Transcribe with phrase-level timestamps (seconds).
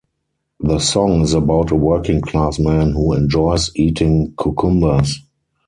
[0.59, 5.19] The song is about a working-class man who enjoys eating cucumbers.